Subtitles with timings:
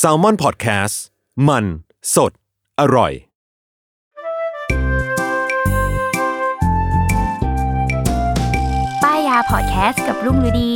[0.00, 0.96] S a l ม o n PODCAST
[1.48, 1.64] มัน
[2.14, 2.32] สด
[2.80, 3.12] อร่อย
[9.02, 10.72] ป้ายยาพอดแคสต์กับรุ่งฤดี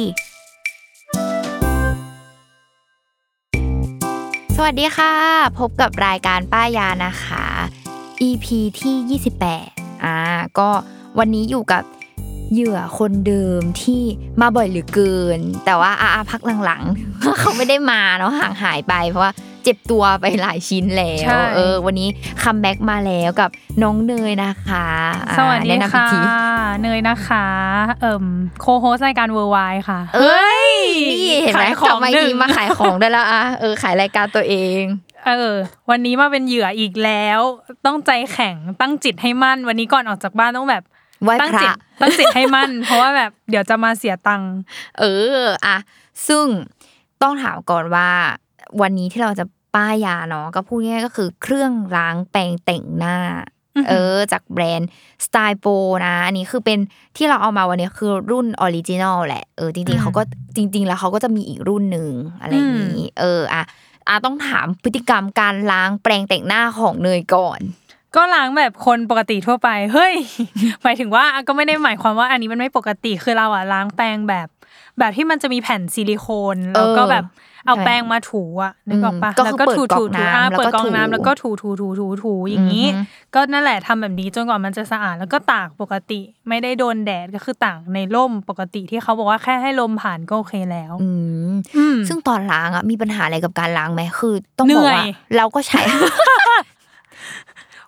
[4.56, 5.12] สวัสดีค่ะ
[5.58, 7.44] พบกับรายการป้ายยานะคะ
[8.28, 8.46] EP
[8.80, 9.20] ที่
[9.58, 10.16] 28 อ่า
[10.58, 10.68] ก็
[11.18, 11.82] วันนี้อยู่กับ
[12.52, 14.02] เหยื่อคนเดิมที่
[14.40, 19.32] มาบ่อยเหลือเกิน แต่ว่าอาพักหลังๆเขาไม่ได้มาเนาะห่างหายไปเพราะว่า
[19.64, 22.08] เจ็บตัวไปหลายชิ้นแล้วใช่เออ วันนี้
[22.42, 23.50] comeback มาแล้วกับ
[23.82, 24.86] น้องเนยนะคะ
[25.28, 26.18] อ่าสวัสดีแนะนำอีกค่ะที
[26.82, 27.46] เนยนะคะ
[28.00, 28.24] เอิ่ม
[28.60, 30.70] co-host รายการเวอร์ไวค่ะ เอ้ย
[31.10, 34.82] นี่เห็นไหมขายขกอลังบมาหนึ่อีงกมาขายของได้แล้วอะเออขายรายการตัวเอง
[35.26, 35.54] เออ
[35.90, 37.40] วันนี้มาเป็นเหยื่ออีกแล้ว
[37.86, 40.82] ต้องใจแข็งตั้งจิตให้มั่น วันนี้ก่อนออกจากบ้านต้องแบบ
[41.22, 44.54] ไหว้ตั้งพระจิตตั้งจิตให้มั่น เพราะว่าแบบเดี๋ยวจะมาเสียตังค์
[44.98, 45.04] เอ
[45.36, 45.76] ออะ
[46.28, 46.46] ซึ่ง
[47.22, 48.10] ต้องถามก่อนว่า
[48.80, 53.16] วันนี้ที่เราจะป้ายยาเนาะก็พูดง่ายๆก็คือเครื่องล้างแปรงแต่งหน้า
[53.88, 54.90] เออ จากแบรนด์
[55.24, 55.66] StylPro
[56.06, 56.78] นะ อันนี้คือเป็น
[57.16, 60.22] ที่เราเอามาวันนี้คือรุ่น original แหละเออจริงๆเขาก็
[60.56, 63.62] จริง ๆ แล้วเขาก็จะมีอีกรุ่นหนึ่งอะไรอย่างนี้ เอออะ
[64.08, 67.60] อะต้องถามพฤติกรรมการล้างแปรงแต่งหน้าของเนยก่อน
[68.16, 70.14] ก็ล้างแบบคนปกติทั่วไป เฮ้ย
[70.82, 74.48] หมายถึงว่าก็ไม่ได้หมายความว่าอันนี้มันไม่ปกติ คือเราอะล้างแปรงแบบ
[74.98, 77.24] แบบที่มันจะมีแผ่นซิลิโคนแล้วก็แบบ
[77.66, 83.02] เอาแปรงมาถูอะนึกออกปะอืมก็คือแล้วก็ถูเปิดก๊ถูอกถูน้ำอ่าแล้วก็เปิดกรองถูน้ำแล้วก็ถูถูถูถูถูอย่างนี้อือฮึ
[83.34, 91.10] ก็นั่นแหละทำแบบนี้จนกว่ามันจะสะอาดแล้วก็ตากปกติ ไม่ได้โดนแดดก็คือตากในร่มปกติที่เขาบอกว่าแค่ให้ลมผ่านก็โอเคแล้ว อื
[91.50, 95.80] มอืมซึ่งตอนล้างอะมีปัญหาอะไรกับการล้างไหมคือ ต้องบอกว่าเหนื่อยเราก็ใช้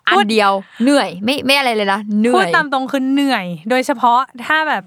[0.07, 0.51] อันเดียว
[0.83, 4.83] เหนื่อยไม่ไม่อะไรเลยนะเหนื่พูอดยตามตรงคือเหนื่อย โดยเฉพาะถ้าแบบ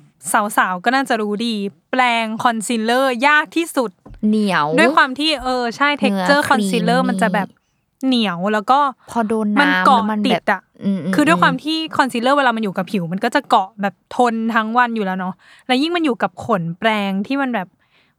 [0.57, 1.55] สาวๆก็น่าจะรู้ดี
[1.91, 3.91] แปรงคอนซีลเลอร์ยากที่สุด
[4.29, 7.49] เหนียว ด้วยความที่เออใช่ texture เนื้อ concealer creamy มันจะแบบ
[8.07, 8.79] เหนียวแล้วก็
[9.11, 10.61] พอโดนมันน้ำเกาะแล้วมันติแบบดอะ
[10.97, 15.35] มมคือด้วยความที่คอนซีลเลอร์เวลามันอยู่กับผิว มันก็จะเกาะแบบทนทั้งวันอยู่แล้วเนาะ
[15.67, 17.69] แล้วยิ่งมันอยู่กับขนแปรงที่มันแบบ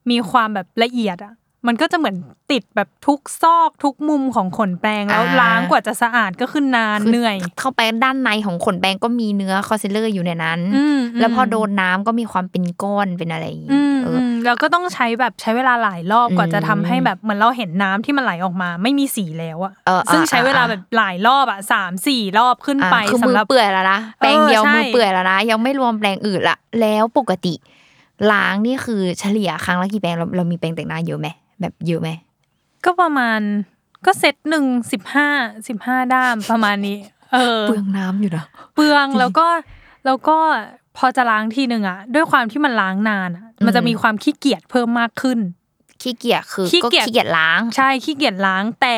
[0.10, 1.34] มีความแบบละเอียดอะ
[1.68, 2.16] มันก็จะเหมือน
[2.52, 27.54] ติดแบบทุกซอกทุกมุมของขนแปรงแล้วล้างกว่าจะสะอาดก็คือนานคือเหนื่อย เข้าไปด้านในของขนแปรงก็มีเนื้อคอนซีลเลอร์อยู่ในนั้นอืมแล้วพออืมโดนน้ำก็มีความเป็นก้อนเป็นอะไรอย่างงี้อืมเออืออมแล้วก็ต้องใช้แบบใช้เวลาหลายรอบกว่าอืมจะทำให้แบบเหมือนเราเห็นน้ำที่มันไหลออกมา ไม่มีสีแล้วอะเออซึ่งอ่าใช้เวลาอ่าแบบหลายรอบอะสามสี่รอบขึ้นอะไปคือสำมือหรับเปื่อยแล้วนะแปรงเดียวเออใช่มือเปื่อยแล้วนะยังไม่รวมแปรงอื่นละแล้วปกติ
[28.32, 31.28] ล้างนี่คือเฉลี่ยครั้งละกี่แปรงเราเรามีแปรงแต่งหน้าเยอะไหม
[31.62, 32.10] แบบเยอะไหม
[32.86, 33.40] ก็ประมาณ
[34.06, 35.30] ก็เซตหนึ่งสิบห้า
[35.68, 36.98] สิบห้าด้ามประมาณนี้
[37.34, 38.46] เออเปลืองน้ำอยู่นะ
[38.76, 39.48] เปลืองแล้วก็
[40.06, 40.38] แล้วก็
[40.98, 45.40] พอจะล้างทีหนึ่งอะด้วยความที่มันล้างนานอะมันจะมีความขี้เกียจเพิ่มมากขึ้น
[46.02, 48.98] ขี้เกียจคือขี้ก็เกียจขี้เกียจล้าง ใช่ขี้เกียจล้างแต่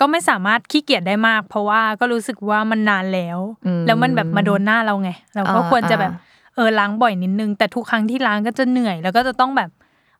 [0.00, 6.20] ก็ไม่สามารถขี้เกียจได้มาก เพราะว่าก็รู้สึกว่ามันนานแล้วอืมแล้วมันแบบมาโดนหน้าเราไง เราก็อ่าควรจะแบบอ่า
[6.54, 9.70] เออล้างบ่อยนิดนึง แต่ทุกครั้งที่ล้างก็จะเหนื่อย แล้วก็จะต้องแบบ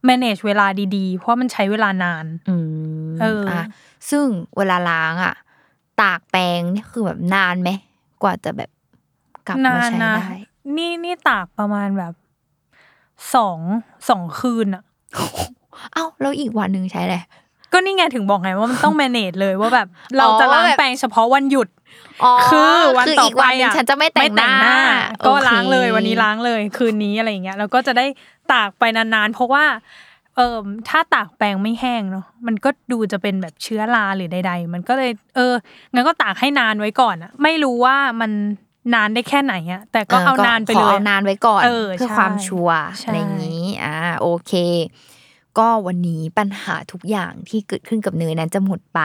[0.09, 2.57] manage เวลาดีๆ เพราะมันใช้เวลานานอื
[3.13, 3.65] มเอออะ
[4.11, 4.25] ซึ่ง
[4.57, 5.35] เวลาล้างอะ
[6.01, 7.71] ตากแปรงนี่คือแบบนานไหม
[8.23, 8.71] กว่าจะแบบ
[9.47, 10.37] กลับนามานใช้นะได้
[10.77, 12.15] นี่นี่ตากประมาณแบบ
[13.35, 13.59] สอง
[14.09, 14.83] สองคืนอะ
[15.93, 17.17] เอ้าแล้วอีกวันหนึ่งใช้อะไร
[17.73, 19.89] ก็นี่ไงถึงบอกไงว่ามันต้อง manage เลยว่าแบบ
[20.19, 21.69] เราจะล้างแบบแปรงเฉพาะวันหยุด
[22.25, 24.79] อ๋อคือวันคือต่ออีกไปวันหนึ่งอะฉันจะไม่แต่งหน้า
[25.27, 28.07] ก็โอคล้างเลยวันนี้ล้างเลยคืนนี้อะไรอย่างเงี้ยแล้วก็จะได้
[28.53, 29.65] ตากไปนานๆ เพราะว่า
[30.37, 30.59] เอ่อ
[30.89, 35.55] ถ้าตากแปรงไม่แห้งเนาะมันก็ดูจะเป็นแบบเชื้อราหรือใด ๆ มันก็เลย เออ
[35.93, 38.33] งั้นก็ตากให้นานไว้ก่อนอะไม่รู้ว่ามัน
[38.95, 44.53] นานได้แค่ไหนอะแต่ก็เอานานไปขเลอยเอานานไว้ก่อนเออเพื่อใช่ความชัวร์ใช่อะไรอย่างนี้อ่าโอเค
[45.59, 49.01] ก็วันนี้ปัญหาทุกอย่างที่เกิดขึ้นกับเนยนั้นจะหมดไป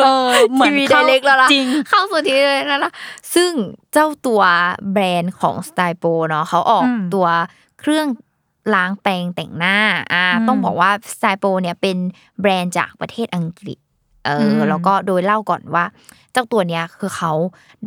[0.00, 2.92] เออเหมือนทีวีเข้าไดเล็กแล้วล่ะจริงเข้าสู่ทีวีแล้วล่ะ
[3.34, 3.52] ซึ่ง
[3.92, 4.42] เจ้าตัว
[4.92, 7.26] แบรนด์ของสไตล์โปเนาะเขาออกอืมตัว
[7.80, 8.06] เครื่อง
[8.74, 9.78] ล้างแปรงแต่งหน้า
[10.12, 11.96] อ่าอืมต้องบอกว่าสไตล์โปเนี่ยเป็น
[12.40, 13.78] แบรนด์จากประเทศอังกฤษ
[14.26, 15.84] เอออมแล้วก็โดยเล่าก่อนว่า
[16.32, 17.32] เจ้าตัวเนี้ยคือเขา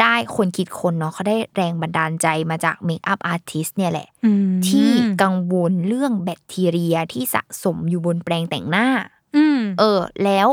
[0.01, 4.89] ได้คนคิดคนเนาะเขาได้แรงบันดาลใจมาจาก makeup artist เนี่ยแหละอืมที่
[5.21, 8.87] กังวลเรื่องแบคทีเรียที่สะสมอยู่บนแปรงแต่งหน้า
[9.35, 10.47] อืมเออ แล้ว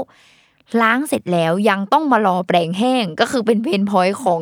[0.83, 4.41] ล้างเสร็จแล้วยังต้องมารอแปรงแห้งก็คือเป็น pain point ของ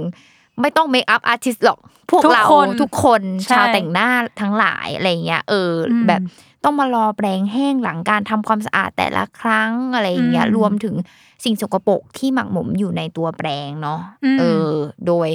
[0.61, 1.79] ไม่ต้อง makeup artist หรอก
[2.11, 4.11] พวกทุกเราคนทุกคนใช่ชาวแต่งหน้า
[4.41, 6.21] ทั้งหลายอะไรเงี้ยเอออมแบบ
[6.65, 10.95] ต้องมารอแปรงแห้งหลังการทำความสะอาดแต่ละครั้งอะไรอย่างเงี้ยอืมรวมถึง
[11.45, 14.73] สิ่งสกปรกที่หมักหมมอยู่ในตัวแปรงเนาะอืมเออ
[15.07, 15.29] โดย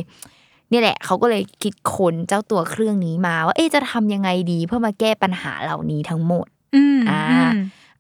[0.72, 7.54] นี่แหละเขาก็เลยคิดค้นเจ้าตัวเครื่องนี้มาว่าเอ๊ะจะทำยังไงดีเพื่อมาแก้ปัญหาเหล่านี้ทั้งหมดอืมอ่าม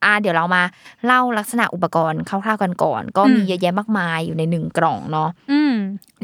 [0.04, 0.64] อ่าเดี๋ยวเรามา
[1.06, 5.74] เล่าลักษณะอุปกรณ์คร่าวๆกันก่อน ก็อืมมีเยอะแยะมากมายอยู่ในหนึ่งกล่องเนาะอืม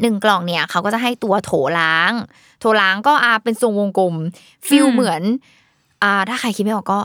[0.02, 2.12] หนึ่งกล่องเนี่ยเขาก็จะให้ตัวโถล้าง
[2.60, 4.14] โถล้างก็อาเป็นทรงวงกลม
[4.68, 5.22] feel อืมเหมือน
[6.02, 7.00] อ่า ถ้าใครคิดไม่ออกก็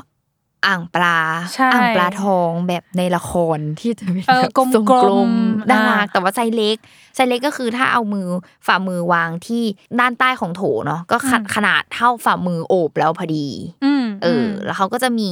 [0.65, 1.19] อ่างปลา
[1.55, 5.31] ใช่อ่างปลาทองแบบในละครที่จะเป็นเออแบบกลมๆทรงกลม
[5.69, 6.77] น่ารัอ่ากแต่ว่าไซส์เล็ก
[7.15, 8.27] ไซส์เล็กก็คือถ้าเอามือ
[8.67, 9.63] ฝ่ามือวางที่
[9.99, 13.47] ด้านใต้ของโถเนาะก็ขนขนาดเท่าฝ่ามือโอบแล้วพอดี
[13.83, 15.31] อืมเอออ แล้วเขาก็จะมี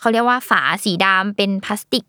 [0.00, 2.04] เขาเรียกว่าฝาสีดำเป็นพลาสติก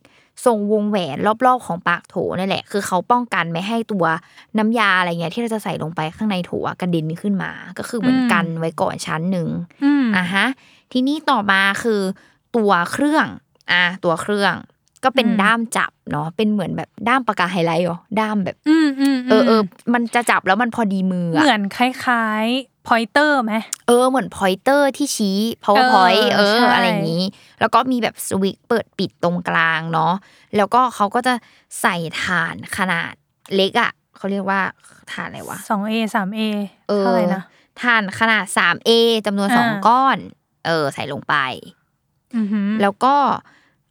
[0.45, 4.05] ทรงวงแหวนรอบๆของปากโถนั่นแหละ คือเขาป้องกันไม่ให้ตัว
[4.57, 9.47] น้ำยาอะไรเงี้ยที่เราจะใส่ลงไปข้างในโถอะกระเด็นขึ้นมา ก็คือเหมือนกันไว้ก่อนชั้นหนึ่ง
[9.83, 10.45] อืมอะฮะ
[10.91, 12.01] ทีนี้ต่อมาคือ
[12.55, 13.27] ตัวเครื่อง
[13.71, 14.55] อะตัวเครื่อง
[15.03, 19.61] ก็เป็นอืมด้ามจับเนาะเป็นเหมือนแบบด้ามปากกาไฮไลท์เหรอด้ามแบบอืมอืมเออเออ
[19.93, 23.53] มันจะจับแล้วมันพอดีมืออะเหมือนคล้ายๆ pointer ไหม
[23.87, 27.23] เออเหมือน pointer ที่ชี้ PowerPoint เอเอออใช่อะไรอย่างนี้
[27.59, 30.13] แล้วก็มีแบบสวิตช์เปิดปิดตรงกลางเนาะ
[30.55, 31.33] แล้วก็เขาก็จะ
[31.81, 33.13] ใส่ถ่านขนาด
[33.55, 34.61] เล็กอะเขาเรียกว่า
[35.11, 36.41] ถ่านอะไรวะสองเอสามเอ
[36.89, 37.43] เออเท่าไหร่นะ
[37.81, 38.89] ถ่านขนาด 3A
[39.25, 40.17] จำนวนอ่าสองก้อน
[40.65, 41.35] เออ ใส่ลงไป
[42.35, 43.15] อือหือแล้วก็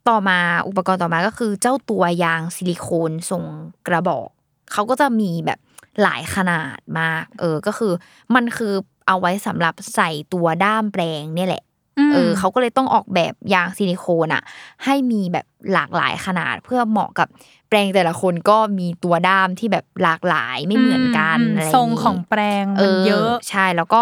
[0.09, 3.43] ต่อมาอุปกรณ์ต่อมาก็คือเจ้าตัวยางซิลิโคนทรง
[3.87, 4.27] กระบอก
[4.71, 5.59] เขาก็จะมีแบบ
[6.03, 7.93] หลายขนาดมาก เออก็คือ
[8.35, 8.73] มันคือ
[9.07, 11.63] เอาไว้สำหรับใส่ตัวด้ามแปรงเนี่ยแหละ
[12.07, 14.43] มเออเขาก็เลยต้องออกแบบยางซิลิโคนอะ
[14.83, 17.27] ให้มีแบบหลากหลายขนาดเพื่อเหมาะกับ
[17.69, 24.01] แปรงแต่ละคนก็มีตัวด้ามที่แบบหลากหลายไม่เหมือนกันมอะไรทรงของแปรงมันเยอะใช่แล้วก็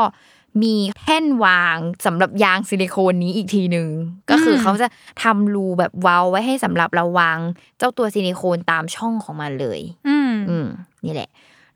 [0.63, 3.87] มีแท่นวางสำหรับยางซิลิโคนนี้อีกทีหนึ่ง
[4.29, 4.87] ก็คืออมเขาจะ
[5.23, 7.39] ทำรูแบบเว้าไว้ให้สำหรับเราวาง
[7.77, 10.67] เจ้าตัวซิลิโคนตามช่องของมันเลย อืมอืม
[11.05, 11.29] นี่แหละ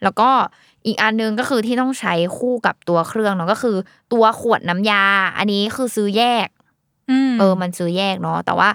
[0.04, 0.30] แล้วก็
[0.86, 3.78] อีกอันหนึงก็คือที่ต้องใช้คู่กับตัวเครื่องเนาะก็คือ
[4.14, 5.04] ตัวขวดน้ำยา
[5.38, 6.48] อันนี้คือซื้อแยก
[7.12, 8.70] อืมเออ มันซื้อแยกเนาะแต่ว่า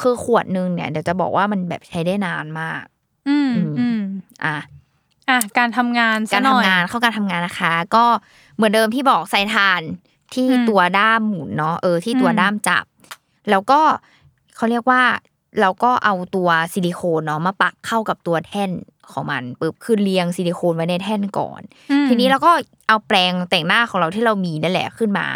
[0.00, 2.84] คือขวดหนึงเนี่ยเดี๋ยวจะบอกว่ามันแบบใช้ได้นานมาก
[3.28, 4.00] อืมอืมอืม
[4.44, 4.56] อะ
[5.28, 8.04] อะการทำงานการซะหน่ทำอยงานเข้าการทำงานนะคะ ก็
[8.56, 9.82] เหมือนเดิมที่บอกใส่ถ่าน
[10.34, 12.84] ที่อืมตัวด้ามหมุนเนาะเออที่ตัวอืมด้ามจับ
[13.50, 13.80] แล้วก็
[14.56, 15.02] เขาเรียกว่า
[15.60, 18.70] เราก็เอาตัวซิลิโคนเนาะมาปักเข้ากับตัวแท่น
[19.12, 21.60] ของมันปึ๊บคือเรียงซิลิโคนไว้ในแท่นก่อน
[21.90, 22.50] อืมทีนี้เราก็
[22.88, 25.26] เอาแปรงแต่งหน้าของเราที่เรามีนั่นแหละขึ้นมา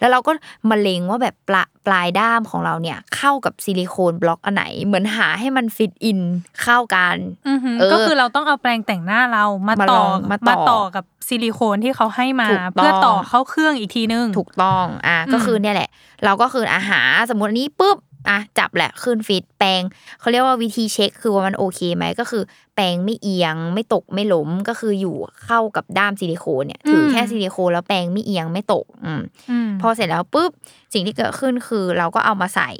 [0.00, 0.32] แล้วเราก็
[0.70, 6.20] มาเล็งว่าแบบปลาปลายด้ามของเราเนี่ย เข้ากับซิลิโคนบล็อกอันไหน เหมือนหาให้มันฟิตอิน
[6.62, 7.16] เข้ากัน
[7.48, 15.88] อือหือเออก็คือเราต้องเอาแปรงแต่งหน้าเรามามาต่ลอองมาต่อต่อกับซิลิโคนที่เขาให้มาถูกต้องเพื่อต่อเข้าเครื่องอีกทีนึง ถูกต้องอะอืมก็คือเนี่ยแหละ
[16.24, 17.96] เราก็คืออาหารสมมติอันนี้ปุ๊บ
[18.28, 19.82] อะจับแหละขึ้นฟิตแปรง
[20.20, 22.42] เขาเรียกว่าวิธีเช็คคือว่ามันโอเคไหมก็คือ
[22.74, 30.50] แปรงไม่เอียงไม่ตกไม่ล้มก็คืออยู่เข้ากับด้ามซิลิโคนเนี่ยถือแค่ซิลิโคนแล้วแปรงไม่เอียงไม่ตกอืมอืมพอเสร็จแล้วปุ๊บ
[30.92, 32.70] สิ่งที่เกิดขึ้นคือเราก็เอามาใส่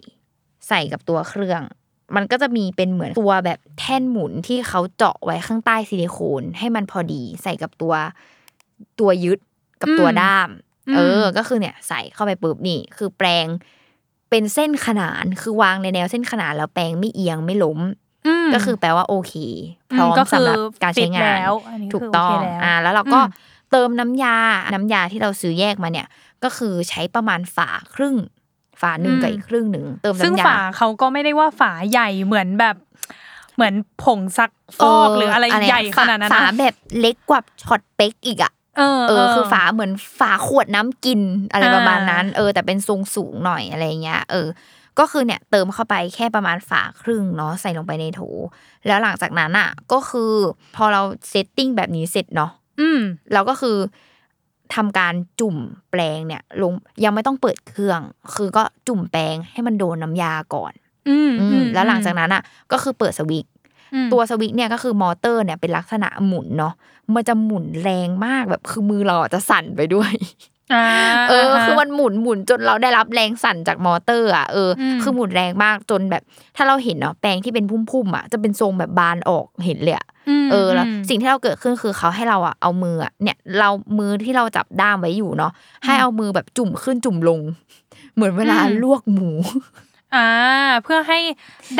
[0.69, 1.63] ใส่กับตัวเครื่อง
[2.17, 7.95] มันก็จะมีเป็นเหมือนตัวแบบแท่นหมุนที่เขาเจาะไว้ข้างใต้ซิลิโคนให้มันพอดี ใส่กับตัว
[9.01, 9.39] ตัวยึด
[9.81, 10.49] กับตัวด้าม
[10.95, 13.47] เออ ก็คือเนี่ยใส่เข้าไปปุ๊บนี่คือแปลง
[14.35, 17.79] เป็นเส้นขนานคือวางในแนวเส้นขนานแล้วแปลงไม่เอียงไม่ล้ม
[18.49, 19.35] มก็คือแปลว่าโอเค
[19.93, 24.37] พร้อมอืมก็คือสำหรับการใช้งานฟิตแล้วอันนี้ถูกคือต้องโอเคแล้วอ่าแล้วเราก็อืมเติมน้ำยา
[24.75, 26.07] น้ำยาที่เราซื้อแยกมาเนี่ย
[26.45, 28.17] ก็คือใช้ประมาณฝาครึ่ง
[28.81, 32.77] ฝาหนึ่งกับอีกครึ่งหนึ่งเติมซึ่งน้ำยาฝาเขาก็ไม่ได้ว่าฝาใหญ่เหมือนแบบ
[33.55, 44.49] เหมือนผงซักฟอกหรืออะไรใหญ่ขนาดนั้นฝานะแบบเล็กกว่าช็อตเป๊กอีกอะ เออเออคือฝาเหมือนฝาขวดน้ำกินอะไรอ่าประมาณนั้น เออ แต่เป็นทรงสูงหน่อยอะไรเงี้ย เออ
[44.99, 48.21] ก็คือเนี่ยเติมเข้าไปแค่ประมาณฝาครึ่งเนาะใส่ลงไปในโถ
[48.87, 50.33] แล้วหลังจากนั้นอะ ก็คือ
[50.77, 52.51] พอเรา setting แบบนี้เสร็จเนาะ
[52.81, 53.01] อืม
[53.33, 53.77] เราก็คือ
[54.75, 55.57] ทำการจุ่ม
[55.91, 56.73] แปรงเนี่ย ลง
[57.05, 58.01] ยังไม่ต้องเปิดเครื่อง
[58.35, 60.73] คือก็จุ่มแปรงให้มันโดนน้ำยาก่อน
[61.09, 63.54] อืมอือืมมแล้วหลังจากนั้นอะ ก็คือเปิดสวิตช์อืม
[64.13, 66.75] ตัวสวิตช์เนี่ยก็คือมอเตอร์เนี่ยเป็นลักษณะหมุนเนาะ
[67.15, 70.13] มันจะหมุนแรงมากแบบคือมือเราอะจะสั่นไปด้วย
[70.73, 70.85] อ่า
[71.29, 76.23] เออาฮะคือมันหมุนหมุนจนเราได้รับแรงสั่นจากมอเตอร์อะเอออมคือหมุนแรงมากจนแบบ
[76.57, 80.07] ถ้าเราเห็นเนาะแปลงที่เป็นพุ่มๆอะจะเป็นทรงแบบบานออกเห็นเลยอะ
[80.45, 85.53] มเออแล้วมสิ่งที่เราเกิดขึ้นคือเขาให้เราอะเอามืออะเนี่ยเรามือที่เราจับด้ามไว้อยู่เนาะ
[85.85, 87.41] ให้เอามือแบบจุ่มขึ้นจุ่มลง
[88.15, 89.31] เหมือนเวลาอืมลวกหมู
[90.15, 90.29] อ่า
[90.85, 91.19] เพื่อให้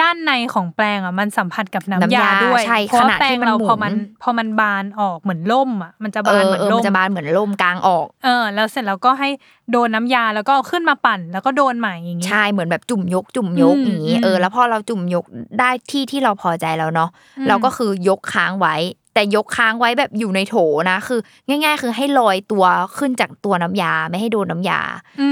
[0.01, 9.29] ด้านในของแปลงอะมันสัมผัสกับน้ำน้ำยายาด้วยใช่เพราะว่าขณะแปลที่งมันเราหมุนพอมันพอมันบานออกเหมือนล่มอะมันจะเอบานอเหมือนเออล่มัมนจะบานเหมือนลมกลางออก เออ แล้วเสร็จแล้วก็ให้
[9.71, 15.25] โดนน้ำยาแล้วก็เอาขึ้นมาปั่น แล้วก็โดนใหม่อย่างงี้ใช่เหมือนแบบจุ่มยก จุ่มยกอืมอย่างนี้เอออืมแล้วพอเราจุ่มยก
[15.61, 18.77] ได้ที่ที่เราพอใจแล้วเนาะอืมเราก็คือยกค้างไว้
[19.15, 20.57] แต่ยกค้างไว้แบบอยู่ในโถ
[20.91, 22.65] นะ คือ ง่าย ๆ คือให้ลอยตัว
[22.99, 24.81] ขึ้นจากตัวน้ำยาไม่ให้โดนน้ำยา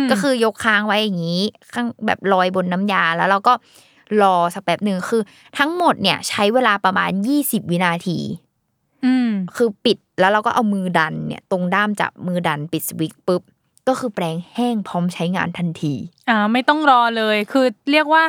[0.02, 1.42] มก็คือยกค้างไว้อย่างนี้
[1.74, 3.52] ข้างแบบลอยบนน้ำยาแล้วเราก็
[4.22, 5.22] รอสักแป๊บหนึ่งคือ
[5.58, 7.10] ทั้งหมดเนี่ย ใช้เวลาประมาณ
[7.42, 8.18] 20วินาที
[9.04, 13.42] อืมคือปิดแล้วเราก็เอามือดันเนี่ย ตรงด้ามจับมือดันปิดสวิตช์ปุ๊บ
[13.88, 15.94] ก็คือแปลงแห้งพร้อมใช้งานทันที
[16.28, 18.22] อ่าไม่ต้องรอเลยคือเรียกว่า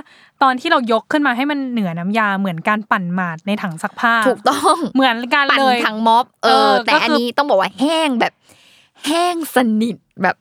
[0.44, 8.34] ตอนที่เรายกขึ้นมาให้มันเหนือน้ำยาเหมือนการปั่นหมาดในถังซักผ้า ถูกต้องเหมือนกันปั่นเลยทั้งม็อบเอเอออแต่ก็คืออัอันนี้ต้องบอกว่าแห้งแบบ
[9.08, 10.36] แห้งสนิทแบบ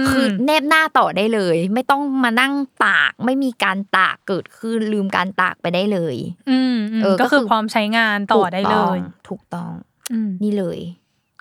[0.00, 2.52] มคือแนบหน้าต่อได้เลย ไม่ต้องมานั่ง
[2.84, 6.16] ตากไม่มีการตากเกิดขึ้นลืมการตากไปได้เลย
[6.50, 8.98] อืมอืมเออก็ก็คือคือพร้อมใช้งานต่อได้เลย
[9.28, 9.70] ถูกต้อง
[10.12, 10.78] อืมนี่เลย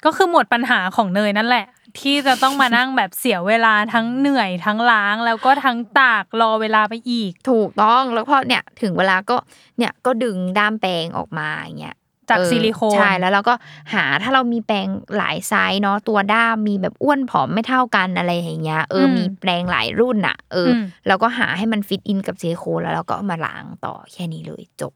[0.06, 1.66] ก็คือหมดปัญหาของเนยนั่นแหละ
[2.00, 9.38] ที่จะต้องมานั่งแบบเสียเวลาทั้งเหนื่อยทั้งล้าง แล้วก็ทั้งตากรอเวลาไปอีก ถูกต้องแล้วพอเนี่ยถึงเวลาก็
[9.78, 11.98] เนี่ยก็ดึงด้ามแปรงออกมาอย่างเงี้ย
[12.30, 13.54] จากเออซิลิโคนใช่แล้วเราก็
[13.94, 14.88] หาถ้าเรามีแปรง
[15.18, 24.94] หลายไซส์เนาะตัวด้ามมีแบบอ้วนผอมไม่เท่ากันอะไรอย่างเงี้ยเอออมมีแปรงหลายรุ่นอะเอออมเราก็หาให้มัน fit in กับซิลิโคนแล้วเราก็เอามาล้างต่อแค่นี้เลยจบ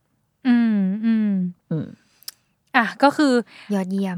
[0.47, 1.33] อืมอืม
[1.69, 1.87] อืม
[2.75, 3.33] อะก็คือ
[3.73, 4.17] ยอดเยี่ยม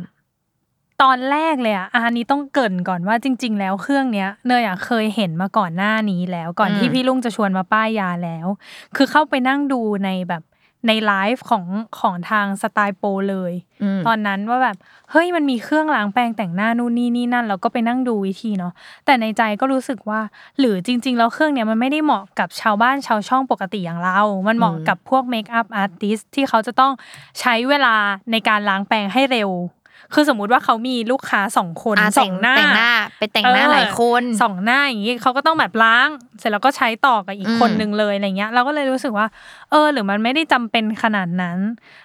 [1.03, 8.48] ตอนแรกเลยอะอันนี้ต้องเกริ่นก่อนว่าจริง ๆ แล้วเครื่องเนี้ยเนยอะเคยเห็นมาก่อนหน้านี้แล้ว ก่อนอืมที่พี่ลุงจะชวนมาป้ายยาแล้ว
[8.96, 10.43] คือเข้าไปนั่งดูในแบบ
[10.88, 11.65] ในไลฟ์ของ
[12.00, 13.53] ของทางสไตล์โปรเลย
[13.84, 14.77] อืมตอนนั้นว่าแบบ
[15.12, 18.74] เฮ้ยมันมีเครื่องล้างแปรงแต่งหน้านู่นนี่นี่นั่นเราก็ไปนั่งดูวิธีเนาะ
[19.05, 20.20] แต่ในใจก็รู้สึกว่า
[20.60, 26.91] หรือจริง ๆ แล้วเครื่องเนี้ยมันไม่ได้เหมาะกับชาวบ้านชาวช่องปกติอย่างเรา มันเหมาะกับพวกเมคอัพอาร์ติสที่เขาจะต้อง
[27.39, 27.96] ใช้เวลา
[28.31, 29.51] ในการล้างแปรงให้เร็ว
[30.13, 36.08] คือสมมุติว่าเขามีลูกค้าสองคนอะสแต่องงหน้าแต่งหน้า ไปแต่งหน้าเออหลายคนสองหน้าอย่างนี้เขาก็ต้องแบบล้าง
[36.39, 39.27] เสร็จแล้วก็ใช้ต่อกับอีกอืมคนนึงเลยอะไรเงี้ย เราก็เลยรู้สึกว่า
[39.72, 41.58] เออ หรือมันไม่ได้จำเป็นขนาดนั้น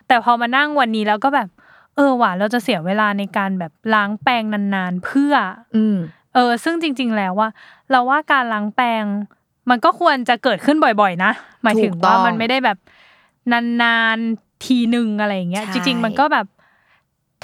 [0.09, 1.49] แต่พอมานั่งวันนี้แล้วก็แบบ
[1.97, 5.35] เออว่ะเราจะเสียเวลาในการแบบล้างแปรงนานๆเพื่อ
[5.77, 5.97] อืม
[6.35, 7.51] เออ ซึ่งจริง ๆ แล้วว่า
[7.91, 9.05] เราว่าการล้างแปรง
[9.71, 12.79] มันก็ควรจะเกิดขึ้นบ่อยๆ นะ หมายถึงถูกต้ว่าองมันไม่ได้แบบ
[13.83, 16.47] นานๆทีหนึ่งอะไรอย่างเงี้ยใช่จริง ๆ มันก็แบบ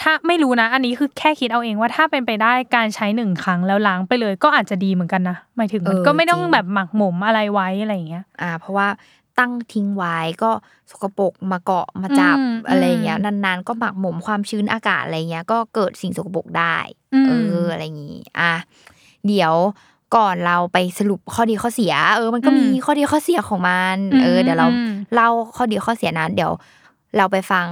[0.03, 8.89] ถ้าไม่รู้นะ อันนี้คือแค่คิดเอาเองว่าถ้าเป็นไปได้การใช้หนึ่งครั้งแล้วล้างไปเลยก็อาจจะดีเหมือนกันนะหมายถึงมันเออก็ไม่ต้องจริงแบบหมักหมมอะไรไว้อะไรอย่างเงี้ย อ่า เพราะว่า
[9.39, 10.51] ตั้งทิ้งไว้ก็
[10.91, 16.77] สกปรกมาเกาะมาจับอืมอะไรอย่างเงี้ยอืมนานๆ ก็หมักหมมความชื้นอากาศอะไรเงี้ย ก็เกิดสิ่งสกปรกได้
[17.15, 17.33] อืมเอ
[17.63, 18.53] ออะไรอย่างงี้อะ
[19.27, 19.55] เดี๋ยว
[20.17, 26.53] ก่อนเราไปสรุปข้อดีข้อเสีย เออ มันก็มีข้อดีข้อเสียของมัน เออ เดี๋ยวเราอืมเล่าข้อดีข้อเสียนั้น เดี๋ยว
[27.17, 27.67] เราไปฟัง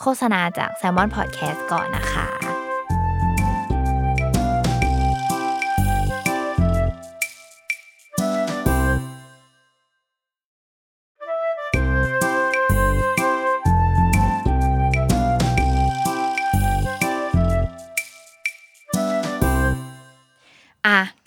[0.00, 2.45] โฆษณาจาก Salmon Podcast ก่อนนะคะ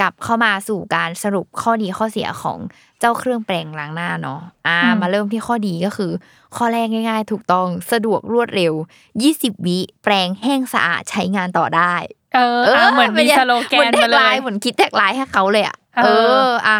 [0.10, 2.58] ลับเข้ามาสู่การสรุปข้อดีข้อเสียของ
[3.00, 6.12] เจ้าเครื่องแปรงล้างหน้าเนาะอะอืมมาเริ่มที่ข้อดีก็คือ
[6.56, 8.74] ข้อแรกง่าย ๆ ถูกต้องสะดวกรวดเร็ว
[9.20, 11.94] 20 วิแปรงแห้งสะอาดใช้งานต่อได้
[12.36, 16.78] เอออะเหมือนมีสโลแกเหมือนนแท็มากเลไลยน์เหมือนคิดแท็กไลน์ให้เขาเลยอะเอเออออะ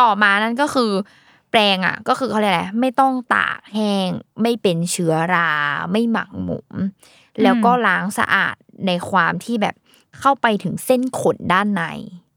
[0.00, 0.90] ต่อมานั่นก็คือ
[1.50, 4.08] แปรงอะ ก็คือเขาเรียกอะไรไม่ต้องตากแห้ง
[4.42, 5.50] ไม่เป็นเชื้อรา
[5.92, 6.68] ไม่หมักหมม
[7.42, 8.56] แล้วก็ล้างสะอาด
[8.86, 9.74] ในความที่แบบ
[10.20, 12.27] เข้าไปถึงเส้นขนด้านในม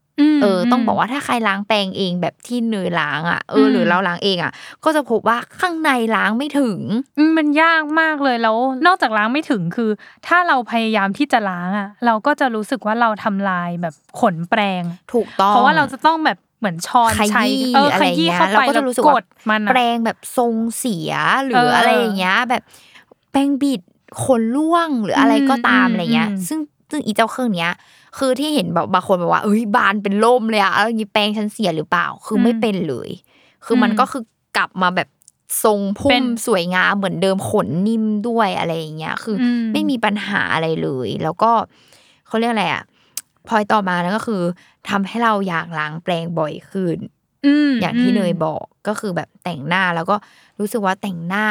[0.42, 4.52] เออต้องบอกว่าถ้าใครล้างแปรงเองแบบที่เนยล้างอะเออหรือมเราล้างเองอะ
[4.84, 6.78] ก็จะพบว่าข้างในล้างไม่ถึง
[7.18, 9.90] อืมมันยากมากเลยแล้ว นอกจากล้างไม่ถึงคือ
[10.26, 21.12] ถ้าเราพยายามที่จะล้างอะ เราก็จะรู้สึกว่าเราทำลายแบบขนแปรงถูกต้องเพราะว่าเราจะต้องแบบเหมือนช้อนขยี้ใช้เออหรืออะขไรยี้เงี้ยเข้าเราไปก็แล้จะวรู้สึกกว่าดมันแปรอะงแบบทรงเสีย
[21.44, 22.62] หรืเอออออะไรอย่างเงี้ยแบบ
[23.30, 23.80] แปรงบิด
[24.24, 26.58] ขนล่วงหรืออะไรก็ตามอืมอะไรเงี้ยอืมซึ่ง
[26.92, 27.70] ซึ่งอีเจ้าเครื่องเนี้ย
[28.18, 33.10] คือที่เห็นแบบบางคนบอกว่าเอ้ยบานเป็นล่มเลยอะแล้วอย่างงี้แปรงฉันเสียหรือเปล่า คือไม่เป็นเลย
[33.64, 34.22] คือมันอืมก็คือ
[34.56, 35.08] กลับมาแบบ
[35.64, 41.50] ทรงพุ่เป็มนสวยงามเหมือนเดิมขนนิ่มด้วยอะไรอย่างเงี้ย คืออมไม่มีปัญหาอะไรเลย แล้วก็
[42.26, 42.82] เขาเรียกอะไรอะ
[43.48, 44.42] พอยต่อมานะก็คือ
[44.88, 46.98] ทำให้เราอยากล้างแปรงบ่อยขึ้น
[47.46, 50.16] อืมอย่างที่เนยบอกก็คือแบบแต่งหน้าแล้วก็
[50.58, 51.46] รู้สึกว่าแต่งหน้า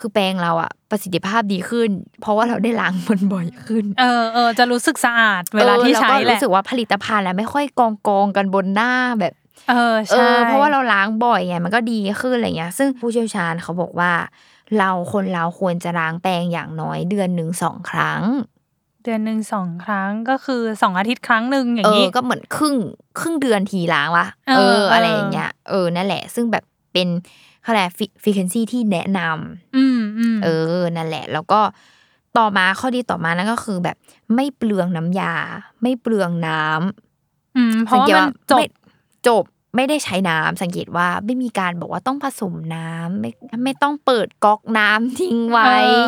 [0.00, 1.90] คือแปรงเราอะประสิทธิภาพดีขึ้น
[2.20, 9.34] เพราะว่าเราได้ล้างมันบ่อยขึ้น เออเออจะรู้สึกสะอาดเวลาที่ใช้เออแหแล้ละวก็รู้สึกว่าผลิตภัณฑ์แล้วไม่ค่อยกองกองๆกันบนหน้าแบบ
[9.70, 14.12] เออเอใช่อเพราะว่าเราล้างบ่อยไงมันก็ดีขึ้นอะไรเงี้ย ซึ่งผู้เชี่ยวชาญเขาบอกว่า
[14.78, 18.22] เราคนเราควรจะล้างแปรงอย่างน้อยเดือนหนึ่งสองครั้ง
[19.04, 22.74] เดือนหนึ่งสองครั้งก็คือสองอาทิตย์ครั้งหนึ่งอย่าเองนี้อก็เหมือนครึ่ง
[23.18, 27.08] ครึ่งเดือนทีล้างวะเออเอออะไรเออออย่างเงี้ยเออนั่นแหละ ซึ่งแบบเป็น
[27.62, 27.90] เขาเรียก
[28.24, 29.89] ฟิเควนซีที่แนะนำอืมอืม
[30.44, 30.48] เอ
[30.78, 31.60] อนั่นแหละ แล้วก็
[32.38, 33.96] ต่อมาข้อดีต่อมานั่นก็คือแบบ
[34.34, 35.34] ไม่เปลืองน้ำยา
[35.82, 38.66] ไม่เปลืองน้ำอืมเพราะว่ามันจบไม่
[39.28, 39.44] จบ
[39.76, 43.30] ไม่ได้ใช้น้ำสังเกตว่าไม่มีการบอกว่าต้องผสมน้ำไม่
[43.64, 45.64] ไม่ต้องเปิดก๊อกน้ำทิ้งไว้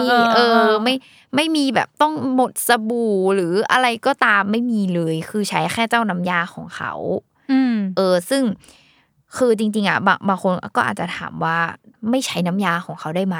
[0.09, 0.95] เออเออเอเอออ ไม่
[1.35, 6.92] ไม่มีแบบต้องหมดสบู่หรืออะไรก็ตามไม่มีเลย คือใช้แค่เจ้าน้ำยาของเขา
[7.52, 8.42] อืมเออ ซึ่ง
[9.37, 11.59] คือจริง ๆ อะบางบางคนก็อาจจะถามว่า
[12.11, 13.38] ไม่ใช้น้ำยาของเขาได้ไหม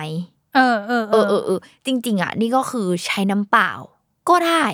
[0.55, 3.71] เออเออเออเออเออจริง ๆ อะ นี่ก็คือใช้น้ำเปล่า
[4.29, 4.65] ก็ได้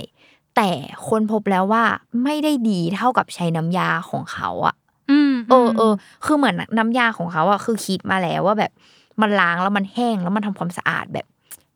[0.57, 0.71] แต่
[1.09, 1.85] คนพบแล้วว่า
[2.25, 4.75] ไม่ได้ดีเท่ากับใช้น้ำยาของเขาอะ
[5.11, 5.93] อืมเออเออ
[6.25, 8.73] คือเหมือนน้ำยาของเขาอะคือคิดมาแล้วว่าแบบ
[9.21, 11.27] มันล้างแล้วมันแห้งแล้วมันทำความสะอาดแบบ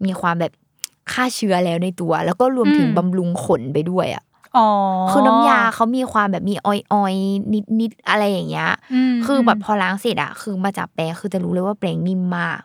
[0.05, 0.53] มีความแบบ
[1.13, 4.25] ฆ่าเชื้อแล้วในตัว แล้วก็รวมถึงบำรุงขนไปด้วยอะ
[4.57, 4.69] อ๋อ
[5.11, 7.15] คือน้ำยาเขามีความแบบมีออยออย
[7.53, 8.71] นิดนิดๆอะไรอย่างเงี้ย
[9.11, 12.61] มคือแบบพอล้างเสร็จอะคือมาจับแปรงคือจะรู้เลยว่าแปรงนิ่มมาก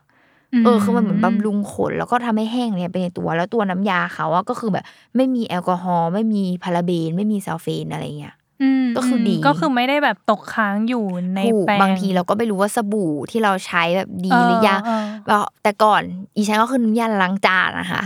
[0.63, 4.85] เออคือมันเหมือนบำรุงขนแล้วก็ทำให้แห้งเนี่ยไปในตัวแล้วตัวน้ำยาเขาอะก็คือแบบ
[5.15, 16.01] ไม่มีแอลกอฮอล์ไม่มีพาราเบน ไม่มี sulfate อะไรเงี้ยอืมก็คือดีก็คือไม่ได้แบบตกค้างอยู่ในถูกแปรงบางทีเราก็ไม่รู้ว่าสบู่ที่เราใช้แบบดีหรือยังเออเออแล้วแต่ก่อน
[16.35, 18.01] อีฉันก็คือน้ำยาล้างจานนะคะ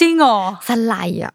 [0.00, 1.34] จริงเหรอสไลด์อะ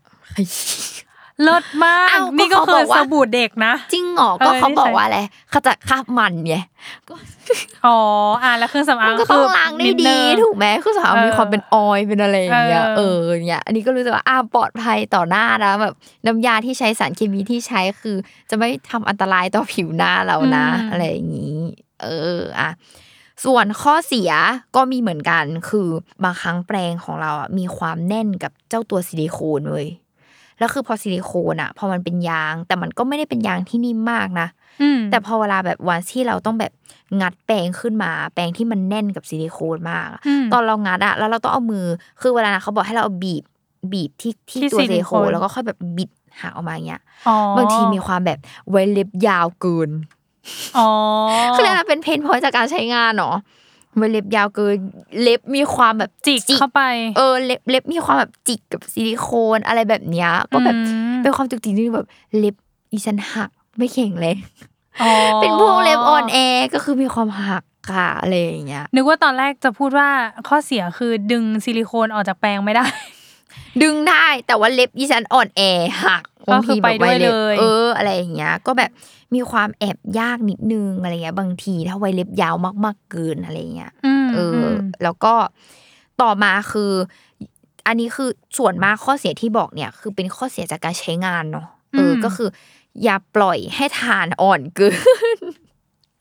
[1.43, 5.19] เลิศมากอ้าวก็นี่ก็เขาคืบออกว่าสบู่เด็กนะ จริงเหรอเออก็เขานี่ใช่บอกว่าอะไร
[5.49, 6.55] เขาจะคราบมันไง
[7.85, 7.97] อ๋อ
[8.43, 15.93] อะแล้วเครื่องสำอางมันก็ต้องล้างได้นิดีนึงถูกไหมคือสาวเออมีความเป็นออยล์เป็นอะไรอย่างเงี้ยเอเอออเนี่ยอันนี้ก็รู้สึกว่าอ้าวปลอดภัยต่อหน้านะแบบ
[16.25, 18.17] น้ำยาที่ใช้สารเคมีที่ใช้คือ
[18.49, 21.57] จะไม่ทำอันตรายต่อผิวหน้าเรานะ อะไรอย่างนี้
[22.03, 22.69] เอออะ
[23.45, 24.31] ส่วนข้อเสีย
[24.75, 25.87] ก็มีเหมือนกันคือ
[26.23, 29.87] บางครั้งแปรงของเราอะมีความแน่นกับเจ้าตัวซิลิโคนเว้ย
[30.59, 34.47] แล้วคือพอซิลิโคนอะพอมันเป็นยาง แต่มันก็ไม่ได้เป็นยางที่นิ่มมากนะ
[34.81, 36.71] อืมแต่พอเวลาแบบวันที่เราต้องแบบ
[37.21, 41.85] งัดแปรงขึ้นมา แปรงที่มันแน่นกับซิลิโคนมากอะอืมตอนเรางัดอะแล้วเราต้องเอามือ
[42.21, 43.43] คือเวลานะเขาบอกให้เราเอาบีบ
[43.91, 46.09] บีบที่ที่ที่ตัวซิซิลิลิโคโคนนแล้วก็ค่อยแบบบิด
[46.41, 48.39] หักออกมาอย่างเงี้ยอ๋อบางทีมีความแบบ
[48.69, 49.89] ไว้เล็บยาวเกิน
[50.77, 50.89] อ๋อ
[51.53, 53.56] คือเรียกว่าเป็น pain point จากการใช้งานเนาะไว้
[54.11, 54.77] เล็บยาวเกิน
[55.21, 56.81] เล็บมีความแบบจิกเข้าไป
[57.17, 62.07] เออเล็บเล็บมีความแบบจิกกับซิลิโคนอะไรแบบเนี้ยก็แบบอืมเป็นความจุกจิกที่แบบ
[62.37, 62.55] เล็บ
[62.91, 64.35] อีฉันหักไม่แข็งเลย
[65.01, 66.37] อ๋อเป็นพวกเล็บอ่อนแอ
[66.73, 70.09] ก็คือมีความหักค่ะอะไรอย่างเงี้ยนึกว่าตอนแรกจะพูดว่า
[70.47, 72.85] ข้อเสียคือดึงซิลิโคนออกจากแปรงไม่ได้
[73.83, 75.61] ดึงได้แต่ว่าเล็บอีฉันอ่อนแอ
[76.05, 78.91] หักก็คือไปด้วยบางทีแบบไล็บเลย เอออะไรอย่างเงี้ย ก็แบบ
[79.35, 83.91] มีความแอบยากนิดนึงอะไรเงี้ย บางทีถ้าไว้เล็บยาวมากๆเกินอะไรเงี้ย
[84.23, 85.33] มเอออ แล้วก็
[86.21, 86.91] ต่อมาคือ
[87.87, 92.49] อันนี้คือส่วนมากข้อเสียที่บอกเนี่ย คือเป็นข้อเสียจากการใช้งานเนาะเอออมก็คือ
[93.03, 94.89] อย่าปล่อยให้ฐานอ่อนเกิ
[95.37, 95.39] น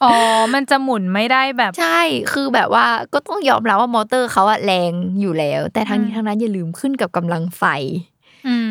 [0.04, 0.12] อ๋อ
[0.54, 2.00] มันจะหมุนไม่ได้แบบ ใช่
[2.32, 8.15] คือแบบว่าก็ต้องยอมรับว่ามอเตอร์เขาอะแรงอยู่แล้ว แต่ทั้งนี้ทั้งนั้นอย่าลืมขึ้นกับกำลังไฟม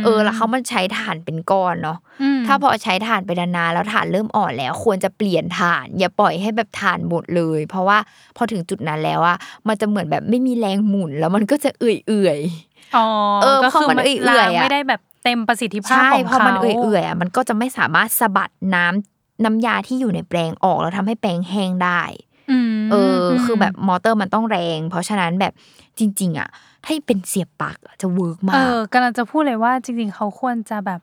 [0.04, 1.98] เออแล้วเขามันใช้ถ่านเป็นก้อนเนาะ
[2.38, 7.98] มถ้าพอใช้ถ่านไปนานๆแล้วถ่านเริ่มอ่อนแล้ว ควรจะเปลี่ยนถ่าน อย่าปล่อยให้แบบถ่านหมดเลย เพราะว่า
[8.38, 12.40] พอถึงจุดนั้นแล้วอะมันจะเหมือนแบบไม่มีแรงหมุนแล้วมันก็จะเอื่อย
[12.96, 13.06] อ๋อ
[13.42, 22.02] เออก็คือพอมันมันเอื่อยๆล้างอะไม่ได้แบบเต็มประสิทธิๆภาพใช่ของพอเขามันเอื่อยๆอะมันก็จะไม่สามารถสะบัดน้ำน้ำยาที่อยู่ในแปรงออกแล้วทำให้แปรงแห้งได้
[22.76, 25.54] มเอออ คือแบบมอเตอร์มันต้องแรง เพราะฉะนั้นแบบ
[26.00, 26.50] จริง ๆ อะ
[26.86, 31.00] ถ้าเป็นเสียบปลั๊กอะจะ work มากเออกำลังจะพูดเลยว่าจริง ๆ เขาควรจะแบบ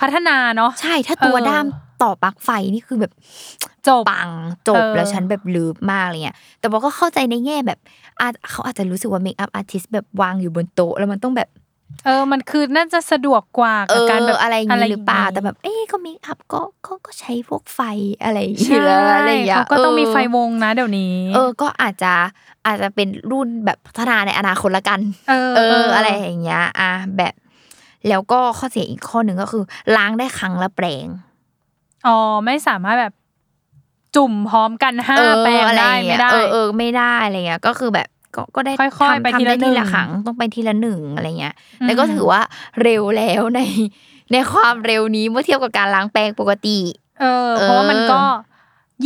[0.00, 1.66] พัฒนาเนาะใช่ถ้าตัวเออด้าม
[2.02, 3.12] ต่อปลั๊กไฟนี่คือแบบ
[3.88, 4.30] จบปัง
[4.68, 7.78] จบเออแล้วฉันแบบลืบมากอะไรเงี้ยแต่บอกก็เข้าใจในแง่แบบ
[8.20, 11.48] อาจเขาอาจจะรู้สึกว่า makeup artist แบบวางอยู่บนโต๊ะแล้วมันต้องแบบ
[12.04, 17.80] เออ มันคือน่าจะสะดวกกว่าเอกับอการแบบอะไรอย่างนี้หรือเปล่าย่งงี้แต่แบบ เอ๊ะก็ makeup ก็ก็ก็ใช้พวกไฟ
[18.22, 22.12] อะไรอย่างใช่เงี้ยอะไรอย่างเงี้ยเขาก็ต้องมีเไฟวงนะเดี๋ยวนี้ เออ ก็อาจจะ
[22.66, 27.34] อาจจะเป็นรุ่นแบบพัฒนาในอนาคตละกันเออเออ อะไรอย่างเงี้ย อะแบบ
[28.08, 29.64] แล้วก็ข้อเสียอีกข้อหนึ่งก็คือ
[29.96, 31.06] ล้างได้ครั้งละแปรง
[32.06, 33.14] อ๋อ ไม่สามารถแบบ
[34.16, 42.40] จุ่มพร้อมกันห้าเออแปลงอะไรได้อย่างเงี้ไม่ยได้ เออเออไม่ได้อะไรเงี้ย ก็คือแบบ ก็ก็ได้ค่อยๆทำไปทีทำละได้ทีหนึ่ละงครั้งต้องไปทีละหนึ่งอะไรเงี้ยอืมแต่ก็ถือว่า
[42.82, 43.60] เร็วแล้วใน
[44.32, 46.78] ในความเร็วนี้เมื่อเทียบกับการล้างแปรงปกติ
[47.20, 48.20] เออ เพราะว่ามันก็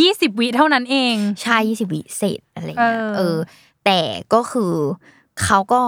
[0.01, 3.37] ยี่สิบวิเท่านั้นเองใช่ยี่สิบวิเศษอะไรเงี้ยเออเออ
[3.85, 3.99] แต่
[4.35, 4.73] ก็คือ
[5.45, 5.81] เขาก็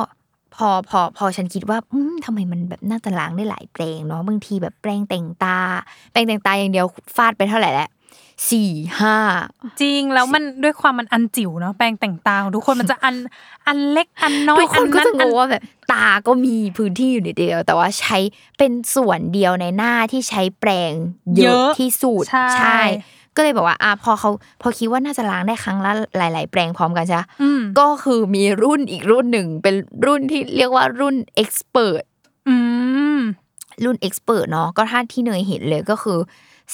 [0.54, 5.58] พอพอพอฉันคิดว่าอืมทำไมมันแบบน่าจะล้างได้หลายแปรงเนาะบางทีแบบแปรงแต่งตา
[6.12, 7.88] แปรงแต่งตาอย่างเดียวฟาดไปเท่าไหร่แล้ว
[8.50, 9.16] สี่ห้า
[9.80, 13.14] จริงแล้วมันด้วยความมันอันจิ๋วเนาะแปรงแต่งตาของทุกคนมันจะอัน
[13.66, 18.18] อันเล็กอันน้อยทุกคนก็อัจะงอังว่าแบบตาก็มีพื้นที่อยู่นิดเดียว แต่ว่าใช้
[18.58, 20.92] เป็นส่วนเดียวในหน้าที่ใช้แปรง
[21.36, 22.24] เยอะที่สุด
[22.58, 22.80] ใช่
[23.36, 24.30] ก็เลยบอกว่าอะพอเขา
[24.62, 29.74] พอคิดว่าน่าจะล้างได้ครั้งละหลาย ๆ แปรงพร้อมกันใช่ปะอืมก็คือมีรุ่นอีกรุ่นหนึ่งเป็น
[30.06, 32.02] รุ่นที่เรียกว่ารุ่น expert
[32.48, 32.56] อื
[33.16, 33.18] ม
[33.84, 36.18] รุ่น expert เนาะก็ถ้าที่เนยเห็นเลยก็คือ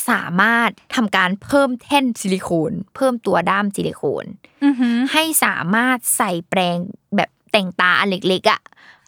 [0.09, 4.25] สามารถทำการเพิ่มแท่นซิลิโคนเพิ่มตัวด้ามซิลิโคน
[4.65, 6.77] อือหือให้สามารถใส่แปรง
[7.17, 8.61] แบบแต่งตาอันเล็กๆอะ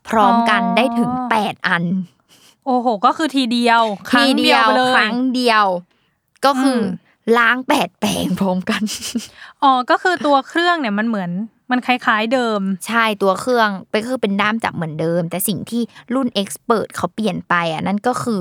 [0.08, 1.84] พร้อมกันอ๋อได้ถึงแปดอัน
[2.66, 5.64] โอ้โห ก็คือทีเดียวครั้ทีงเดีเดียยววไปเลยครั้งเดียว
[6.44, 8.82] ก็คืออมล้างแปดแปรงพร้อมกัน
[9.62, 11.30] อ๋อก็คือตัวเครื่องเนี่ยมันเหมือน
[11.70, 15.82] มันคล้ายๆเดิม ใช่ตัวเครื่องไปก็คือเป็นด้ามจับเหมือนเดิม แต่สิ่งที่
[16.14, 18.40] รุ่น Expert เขาเปลี่ยนไปอะนั่นก็คือ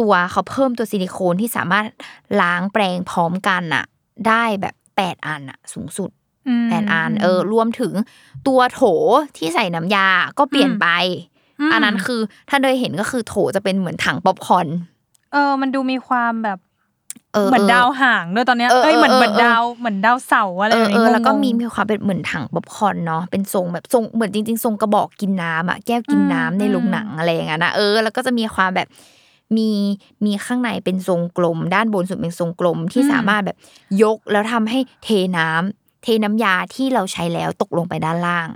[0.00, 1.86] ตัวเขาเพิ่มตัวซิลิโคนที่สามารถ
[2.40, 3.84] ล้างแปรงพร้อมกันอะ
[4.28, 6.10] ได้แบบแปดอันอะสูงสุด
[6.48, 7.92] อืมแปดอันเออรวมถึง
[8.48, 8.82] ตัวโถ
[9.36, 10.86] ที่ใส่น้ำยาก็เปลี่ยนไป
[11.60, 14.68] อืมอันนั้นคือถ้าเดยเห็นก็คือโถจะเป็นเหมือนถังป๊อปคอร์น
[15.32, 16.58] เออ มันดูมีความแบบ
[17.34, 28.88] เออเหมือนเออดาวห่างด้วยตอนเนี้ยเออเอ้ยเหมือนเออเหมือนเออดาวเหมือนดาวเสาร์อะไรเออแบบเอนี้อแล้วก็งงๆมีมีความเป็นเหมือนถังป๊อปคอร์นเนาะเป็นทรงแบบทรงเหมือนจริง ๆ ทรงกระบอกกินน้ำอะแก้วกินน้ำอืมในโรงอืมหนังอะไรอย่างเงี้ยนะเออแล้วก็จะมีความแบบ
[29.58, 29.70] มี
[30.24, 33.56] มีข้างในเป็นทรงกลม ด้านบนสุดเป็นทรงกลมที่สามารถแบบ
[34.02, 38.48] ยกแล้วทำให้เทน้ำเทน้ำยาที่เราใช้แล้วตกลงไปด้านล่าง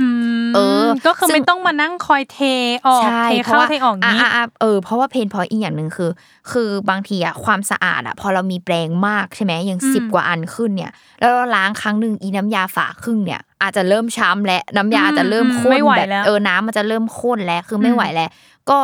[0.00, 0.08] อื
[0.46, 2.38] มเออ ก็คือซึ่งไม่ต้องมานั่งคอยเท
[2.86, 6.10] ออกใช่เทเพเข้าราะว่าเทออกนี้ะะะเออเพราะว่าเพนพอยอีกอย่างหนึ่งคือ
[6.52, 18.30] คือบางทีอะความสะอาดอะพอเรามีแปรงมากใช่ไหมอย่างอืมสิบกว่าอันขึ้นเนี่ย แล้วเราล้างครั้งหนึ่งอีน้ำยาฝาครึ่งเนี่ย อาจจะเริ่มช้ำและน้ำยาอาจจะเริ่มข้นไม่ไหวแบบแล้วเออน้ำมันจะเริ่มข้นแล้วคือไม่ไหวแล้ว
[18.70, 18.78] ก็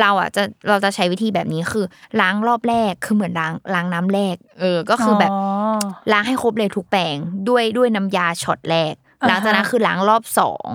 [0.00, 1.84] เราอะจะเราจะใช้วิธีแบบนี้คือ
[2.20, 5.32] ล้างรอบแรกคือเหมือนล้างล้างน้ำแรก เออ ก็คือแบบ
[6.12, 7.16] ล้างให้ครบเลยทุกแปรง
[7.48, 10.68] ด้วยด้วยน้ำยาช็อตแรกอ่าฮะหลังจากนั้นคือล้างรอบสอง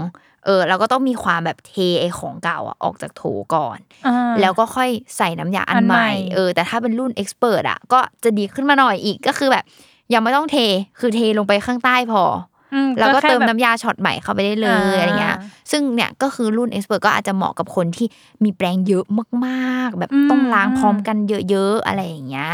[0.46, 3.24] เออเราก็ต้องมีความแบบเทไอของเก่าอะออกจากโถ
[3.56, 9.66] ก่อนอ่าแล้วก็ค่อยใส่น้ำยาอัอันนใหใหม่ม่เออแต่ถ้าเป็นรุ่นเอ็กซ์เพรสอะก็จะดีขึ้นมาหน่อยอีกก็คือแบบ
[10.14, 10.58] ยังไม่ต้องเท
[11.00, 12.59] คือเทลงไปข้างใต้พออืม
[13.00, 15.36] แล้วก็แค่เติมแบบน้ำยาช็อตใหม่เข้าไปได้เลยอ่าอะไรเงี้ย
[15.72, 18.08] ซึ่งเนี่ยก็คือรุ่น Express ก็อาจจะเหมาะกับคนที่
[18.44, 19.06] มีแปรงเยอะ
[19.46, 21.18] มากๆ แบบต้องล้างพร้อมกัน
[21.50, 22.50] เยอะๆอะไรอย่างเงี้ย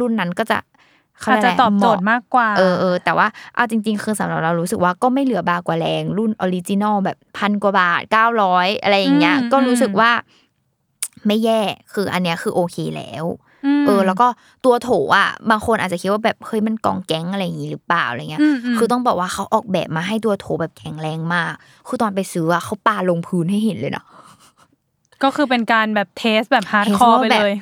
[0.00, 0.58] รุ่นนั้นก็จะ
[1.20, 10.10] เขาจเรียกอะไรอาจจะตอบโจทย์มากกว่า เออเออแต่ว่าเอาจริง ๆ คือสำหรับเรารู้สึกว่าก็ไม่เหลือบ่ากว่าแรง รุ่น Original แบบพันกว่าบาทเก้าร้อยอะไรอย่างเงี้ยอืมก็รู้สึกอืมว่า
[11.26, 11.60] ไม่แย่
[11.92, 13.45] คืออันเนี้ยคือโอเคแล้วม
[13.86, 14.26] เออ แล้วก็
[14.64, 21.52] ตัวโถอะบางคนอาจจะคิดว่าแบบเฮ้ยมันก๊องแก๊งอะไรอย่างงี้หรือเปล่าอะไรเงี้ยอืมอืมคือต้องบอกว่าเขาออกแบบมาให้ตัวโถแบบแข็งแรงมาก
[21.86, 24.04] คือตอนไปซื้ออะเขาปาลงพื้นให้เห็นเลยนะ
[25.22, 27.56] ก็คือเป็นการแบบ test แบบ hard test core ว่าไปแบบเลย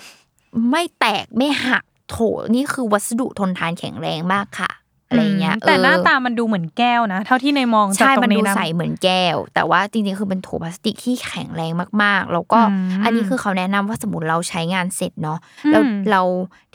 [0.70, 2.16] ไม่แตกไม่หักโถ
[2.54, 4.70] นี่คือวัสดุทนทานแข็งแรงมากค่ะ
[5.14, 11.72] อะไรเงี้ยแต่หน้าเออตามันดูเหมือนแก้วนะ เท่าที่ในมองจากตรมันงนี้นะ ใช่มันดูใสเหมือนแก้ว แต่ว่าจริงๆคือเป็นโถพลาสติกที่แข็งแรง
[12.02, 15.38] มากๆ แล้วก็อืมอันนี้คือเขาแนะนำว่าสมมติเราใช้งานเสร็จเนาะ
[15.70, 16.22] แล้วอืมเรา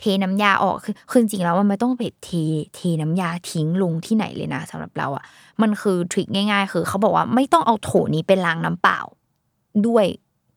[0.00, 2.30] เทน้ำยาออกคือคือจริงๆแล้วมันไม่ต้องไปเท
[2.74, 5.24] เทน้ำยาทิ้งลงที่ไหนเลยนะสำหรับเราอะ
[5.62, 9.00] มันคือทริคง่าย ๆ คือเขาบอกว่าไม่ต้องเอาโถนี้ไปล้างน้ำเปล่า
[9.86, 10.06] ด้วย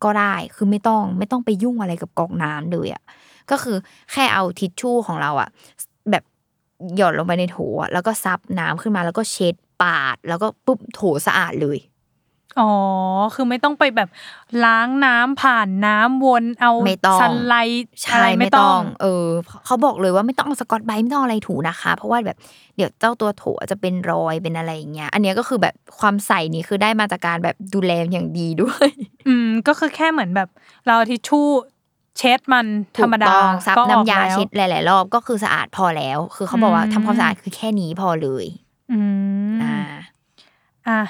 [0.04, 3.04] ก็ได้คือไม่ต้องไม่ต้องไปยุ่งอะไรกับก๊อกน้ำเลยอะ
[3.52, 3.78] ก็คือ
[4.12, 5.93] แค่เอาทิชชู่ของเราอะแบบ
[6.96, 11.78] หย่อนลงไปในโถอะแล้วก็ซับน้ำขึ้นมาแล้วก็เช็ดปาด แล้วก็ปุ๊บโถสะอาดเลย
[12.60, 12.64] อ๋อ
[13.36, 14.10] คือไม่ต้องไปแบบ
[14.64, 19.26] ล้างน้ำผ่านน้ำวนเอาไม่ต้องซันไลท์อะใช่ไรไม่ไม่ต้ต้อองงเออ
[19.66, 22.38] เขาบอกเลยว่าไม่ต้องเอาสกอตไบรท์ไม่ต้องเอาอะไรถูนะคะ เพราะว่าแบบ
[22.76, 28.90] เดี๋ยวเจ้าตัวโถจะเป็นรอยเป็นอะไรอย่างเงี้ย อันเนี้ยก็คือแบบความใสนี้คือได้มาจากการแบบดูแลอย่างดีด้วย
[29.28, 30.50] อืม ก็คือแค่เหมือนแบบ
[30.86, 31.46] เราเอาทิชชู่
[32.18, 32.66] เช็ดมัน
[32.98, 38.46] ธรรมดาถูกต้องซับก็ออกน้ำยาแล้วเช็ดหลาย ๆ รอบก็คือสะอาดพอแล้ว คือเขาบอกว่าอืมทำความสะอาดคือแค่นี้พอเลย
[38.92, 39.00] อื
[39.54, 39.78] มอ่า
[40.88, 41.02] อะ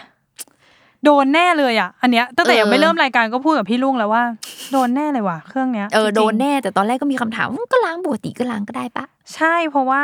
[1.03, 4.23] โดนแน่เลยอะ อันเนี้ยตั้งแต่เออยังไม่เริ่มรายการก็พูดกับพี่ลุงแล้วว่า
[4.71, 10.03] โดนแน่เลยว่ะเครื่องเนี้ยเออจริงๆโดนแน่แต่ตอนแรกก็มีคำถามอืมก็ล้างปกติก็ล้างก็ได้ปะใช่เพราะว่า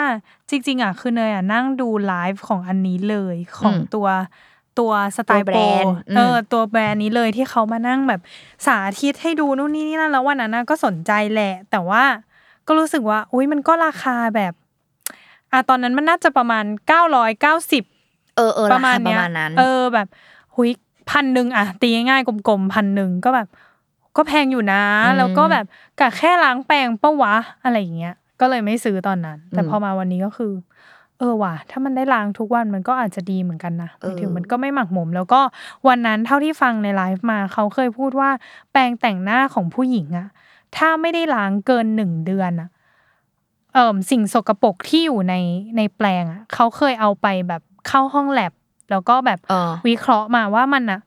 [0.49, 4.07] จริง ๆ อะคือเนยอะนั่งดูไลฟ์ของอันนี้เลยของอืมตัว
[4.79, 8.21] ตัวสไตล์ตัวแบโปรรนด์อืมเออตัวแบรนด์นี้เลยที่เขามานั่งแบบ
[8.65, 12.03] สาธิตให้ดูนู่นนี่นี่นั่นแล้ววันนั้นน่ะก็สนใจแหละ แต่ว่า
[12.67, 14.53] ก็รู้สึกว่าอุ้ยมันก็ราคาแบบ
[15.51, 17.83] อะตอนนั้นมันน่าจะประมาณเก้าร้อยเก้าสิบ
[18.35, 20.07] เออเออประมาณคปเนี้ระยมาณนั้นเออแบบ
[20.55, 20.69] หุย
[21.09, 23.47] พันหนึ่งอะตีง่ายๆกลมๆพันหนึ่งก็แบบ
[24.17, 25.65] ก็แพงอยู่นะอืมแล้วก็แบบ
[25.99, 30.53] กะแค่ล้างแปรงปะวะอะไรอย่างเงี้ยก็เลยไม่ซื้อตอนนั้น แต่อืมพอมาวันนี้ก็คือ
[31.19, 35.41] เออว่ะ ถ้ามันได้ล้างทุกวันมันก็อาจจะดีเหมือนกันนะหเออ มายถึงมันก็ไม่หมักหมม แล้วก็
[35.87, 38.29] วันนั้นเท่าที่ฟังในไลฟ์มาเขาเคยพูดว่า
[38.71, 40.27] แปรงแต่งหน้าของผู้หญิงอะ
[40.77, 42.69] ถ้าไม่ได้ล้างเกินหนึ่งเดือนอะ
[43.73, 45.35] เอ่อสิ่งสกปรกที่อยู่ใน
[45.77, 48.53] ในแปรงอะเขาเคยเอาไปแบบเข้าห้องแลบ
[48.91, 50.99] แล้วก็แบบเออ วิเคราะห์มาว่ามันอะ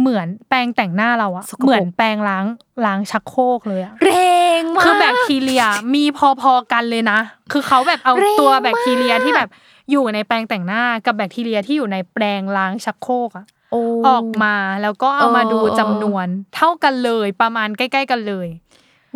[0.00, 2.44] เหมือนแปรงแต่งหน้าเราอะสกปรกเหมือนแปรงล้าง
[2.84, 4.12] ล้างชักโครกเลยอะแร
[4.60, 5.62] งมากคือแบคทีเรีย
[5.94, 6.04] มี
[6.40, 7.18] พอๆกันเลยนะ
[7.52, 9.48] คือเขาแบบเอาแรงตัวแบคทีเรียมากที่แบบ
[9.90, 18.48] อยู่ในแปรงแต่งหน้ากับแบคทีเรียที่อยู่ในแปรงล้างชักโครกอะโอ้ออกมาแล้วก็เอามาดูเออจำนวน เท่ากันเลยประมาณใกล้ ๆ กันเลย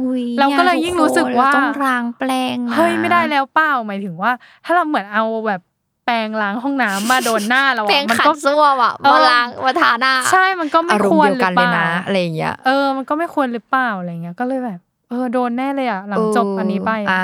[0.00, 4.32] อุ๊ยเราก็เลยนี่ยิ่งรู้สึกว่าทุคนเต้องล้างแปลงนะเฮ้ยไม่ได้แล้วเปล่าหมายถึงว่า
[4.64, 17.22] ถ้าเราเหมือนเอาแบบแปรงล้างห้องน้ำมาโดนหน้าเราแปลอะงมันขัก็ดส้วมอะเออมาล้างมาทาหน้า ใช่มันก็ไม่อารคมวณ์รเดียวหรืกันอเลเปยล่านะอะไรอย่างเงี้ยเออมันก็ไม่ควรหรือเปล่าอะไรเงี้ยก็เลยแบบ เออโดนแน่เลยอะหลังจบอันนี้ไปเอะ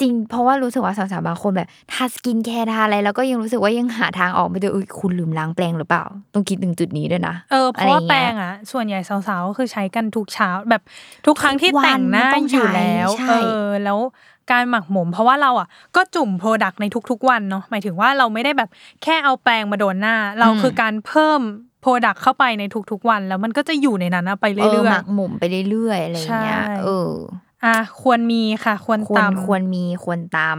[0.00, 10.82] จริงเพราะว่ารู้สึกว่าสาวๆบางคนแบบทาสกินแคร์ทาอะไรแล้วก็ยังรู้สึกว่ายังหาทางออกไม่ได้เอ้ยคุณลืมล้างแปรงหรือเปล่า ต้องคิดถึงจุดนี้ด้วยนะเออเพราะว่าอะไรแปรเงี้ยงอะ ส่วนใหญ่สาวๆก็คือใช้กันทุกเช้าแบบ
[11.26, 13.34] ทุกครั้งที่ทุกวันแต่งหน้าต้องอยู่ใช้แล้วใช่เอ
[13.66, 13.98] อแล้ว
[14.50, 18.70] การหมักหมม เพราะว่าเราอะก็จุ่ม product ในทุกๆวันเนาะหมายถึงว่าเราไม่ได้แบบ
[19.02, 21.40] แค่เอาแปรงมาโดนหน้า เราคือการเพิ่ม
[21.80, 30.58] product เข้าไปในทุกๆวัน แล้วมันก็จะอยู่ในนั้นอะไปเออเรื่ออยหมักหมมไปเรื่อยๆอะไรอย่างเงี้ยใช่เออๆอะควรมีค่ะควรควรตามควรมีควรตาม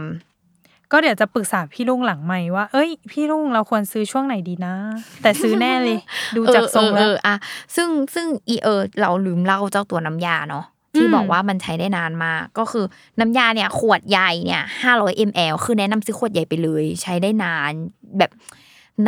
[0.92, 4.74] ก็เดี๋ยวจะปรึกษาพี่ลุงหลังใหม่ว่า เอ้ย พี่ลุงเราควรซื้อช่วงไหนดีนะ
[5.22, 5.98] แต่ซื้อแน่เลย
[6.36, 7.34] ดูจากทรงเอแล้อวเอออะ
[7.76, 10.64] ซึ่งซึ่งอีเออ เราลืมเล่าเจ้าตัวน้ำยาเนาะ
[10.96, 12.84] ที่อืมบอกว่ามันใช้ได้นานมาก ก็คือ
[13.20, 17.72] น้ำยาเนี่ยขวดใหญ่เนี่ยห้าร้อยมลคือแนะนำซื้อขวดใหญ่ไปเลย ใช้ได้นาน
[18.18, 18.30] แบบ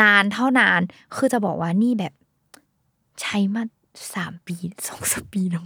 [0.00, 0.80] นานเท่านาน
[1.16, 2.12] คือจะบอกว่านี่แบบ
[3.20, 3.62] ใช้มา
[4.14, 4.54] สามปี
[4.88, 5.64] สองสามปีแล้ว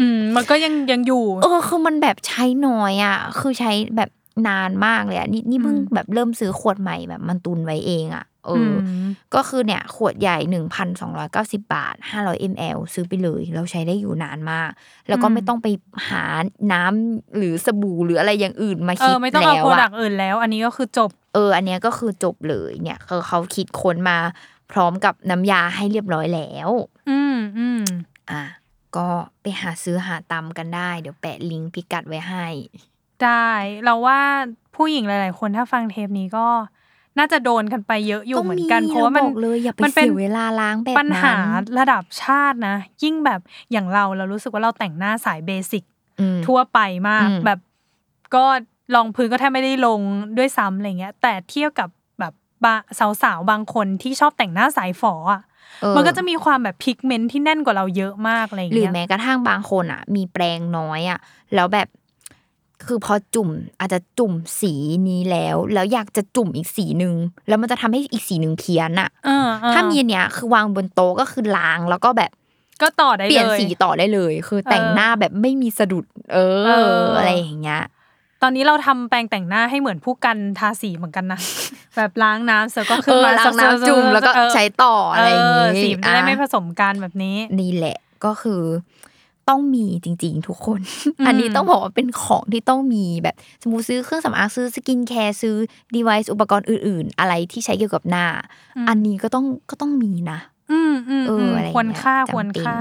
[0.00, 4.10] อืม มันก็ยังยังอยู่ เออ คือมันแบบใช้น้อยอะ คือใช้แบบ
[4.48, 8.74] นานมากเลยอะนี่นี่เพิ่งอืมแบบเริ่มซื้อขวดใหม่แบบมันตุนไว้เองอะ เอออม
[9.34, 14.70] ก็คือเนี่ย ขวดใหญ่หนึ่งพันสองร้อยเก้าสิบาทห้าร้อยมลซื้อไปเลย เราใช้ได้อยู่นานมาก
[15.08, 15.66] แล้วก็อืมไม่ต้องไป
[16.08, 16.24] หา
[16.72, 24.18] น้ำหรือสบู่หรืออะไรอย่างอื่นมาเอคิดอไม่ต้องเอาแล้วโปรดักอะต์อื่นแล้ว อันนี้ก็คือจบ เออ อันเนี้ยก็คือจบเลยเนี่ยคือเขาคิดค้นมา
[24.72, 26.70] พร้อมกับน้ำยาให้เรียบร้อยแล้ว
[27.10, 27.82] อืมอืม
[28.30, 28.42] อะ
[28.96, 29.08] ก็
[29.40, 32.46] ไปหาซื้อหาตำกันได้ เดี๋ยวแปะลิงก์พิกัดไว้ให้
[33.22, 33.48] ได้
[33.84, 34.20] เราว่า
[34.76, 36.46] ผู้หญิงหลาย ๆ คนถ้าฟังเทปนี้ก็
[37.18, 41.34] น่าจะโดนกันไปเยอะอยู่เหมือนกัน เพราะว่ามันบอกเลยอย่าไปมันเป็นเสียเวลาล้างแบบนั้นปัญหา
[41.78, 43.40] ระดับชาตินะ ยิ่งแบบ
[43.72, 45.84] อย่างเราเรารู้สึกว่าเราแต่งหน้าสายเบสิก
[46.20, 47.58] อืมทั่วไปมากอืมแบบ
[48.34, 48.44] ก็
[48.94, 50.00] ลองพื้นก็แทบไม่ได้ลง
[50.38, 51.88] ด้วยซ้ำอะไรเงี้ย แต่เทียบกับ
[52.20, 52.32] แบบ
[52.64, 52.76] บะ
[53.22, 55.42] สาวๆบางคนที่ชอบแต่งหน้าสายฝออะ
[55.82, 61.18] เออมันก็จะมีความแบบพิกเมนต์ที่แน่นกว่าเราเยอะมากอะไรหรือเงี้ยแม้กระทั่งบางคนอะ มีแปรงน้อยอะ
[61.54, 61.88] แล้วแบบ
[62.86, 63.48] คือพอจุ่ม
[63.80, 64.72] อาจจะจุ่มสี
[65.08, 67.14] นี้แล้ว แล้วอยากจะจุ่มอีกสีหนึ่ง
[67.48, 72.30] แล้วมันจะทำให้อีกสีหนึ่งเพี้ยนอะเออเออถ้ามีอันเนี้ยคือวางบนโต๊ะก็คือล้างแล้วก็แบบ
[72.82, 77.82] ก็ต่อได้เลยเปลี่ยนสีต่อได้เลย คือแต่งเออหน้าแบบไม่มีสะดุดเออเอออ อะไรอย่างเงี้ย
[78.42, 81.40] ตอนนี้เราทำแปรงแต่งหน้าให้เหมือนผู้กันทาสีเหมือนกันนะ
[81.96, 88.62] แบบล้างน้ำเสร็จก็ขึ้นเออมาล้างน้ำจุ่มแล้วก็เออใช้ต่ออะไรอย่างเองี้อสีมันจะได้อะไม่ผสมกันแบบนี้นี่แหละก็คือ
[89.48, 90.80] ต้องมีจริง ๆ ทุกคน
[91.18, 95.56] อืมอันนี้ต้องบอกว่าเป็นของที่ต้องมีแบบสมมติซื้อเครื่องสำอางซื้อ skincare ซื้อ
[95.94, 98.26] device อุปกรณ์อื่น ๆ อะไรที่ใช้เกี่ยวกับหน้า
[98.88, 100.38] อันนี้ก็ต้องก็ต้องมีนะ
[100.72, 102.78] อืมอืมเอออืมอะไรอย่างเงี้ยควรค่าจำเป็นควรค่า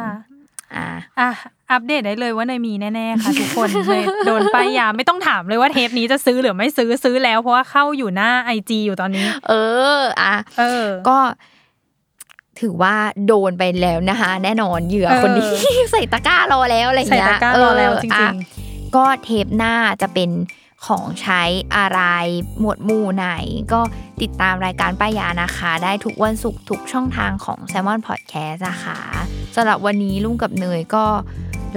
[0.76, 0.88] อ่า
[1.20, 1.30] อะ
[1.72, 9.54] อัปเดตได้เลยว่าเนยมีแน่ๆค่ะ ทุกคนเลยโดนป้ายยาไม่ต้องถามเลยว่าเทปนี้จะซื้อหรือไม่ซื้อซื้อแล้วเพราะว่าเข้าอยู่หน้า IG อยู่ตอนนี้ เอ
[10.00, 11.18] อ อะเออ ก็
[12.62, 12.96] ถือว่า
[13.28, 15.52] โดนไปแล้วนะคะ แน่นอนเหยื่อเออคนนี้
[15.92, 18.34] ใส่ตะกร้ารอแล้วอะไรอย่างเงี้ยใส่ตะกร้ารอแล้วจริงๆเอออะ
[18.96, 20.30] ก็เทปหน้าจะเป็น
[20.86, 21.42] ของใช้
[21.76, 22.02] อะไร
[22.60, 23.30] หมวดหมู่ไหน
[23.74, 23.82] ก็
[24.22, 29.00] ติดตามรายการป้ายยานะคะ ได้ทุกวันศุกร์ทุกช่องทางของ s ซ l m o n Podcast นะคะ
[29.56, 31.06] สำหรับวันนี้ลุงกับเนยก็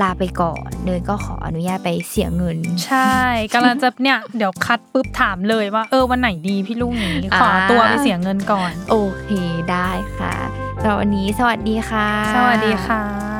[0.03, 3.15] ลาไปก่อนเนยก็ขออนุญาตไปเสียเงิน ใช่
[3.55, 9.29] กำลังจะเนี่ยเดี๋ยวคัดปุ๊บถามเลยว่า เออวันไหนดีพี่ลุงอย่างนี้ขออ่าตัวไปเสียเงินก่อน โอเค
[9.71, 10.35] ได้ค่ะ
[10.81, 13.34] สำหรับวันนี้สวัสดีค่ะ สวัสดีค่ะ